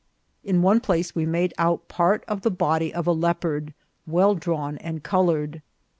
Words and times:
In 0.43 0.63
one 0.63 0.79
place 0.79 1.13
we 1.13 1.27
made 1.27 1.53
out 1.59 1.87
part 1.87 2.23
of 2.27 2.41
the 2.41 2.49
body 2.49 2.91
of 2.91 3.05
a 3.05 3.11
leopard, 3.11 3.71
well 4.07 4.33
drawn 4.33 4.79
and 4.79 5.03
coloured. 5.03 5.61